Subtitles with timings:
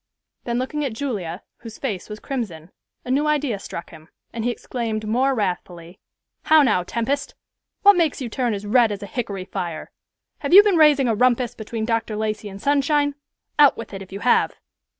[0.45, 2.71] Then looking at Julia, whose face was crimson,
[3.05, 5.99] a new idea struck him, and he exclaimed more wrathfully,
[6.45, 7.35] "How now, Tempest?
[7.83, 9.91] What makes you turn as red as a hickory fire?
[10.39, 12.15] Have you been raising a rumpus between Dr.
[12.15, 13.13] Lacey and Sunshine?
[13.59, 14.55] Out with it if you have."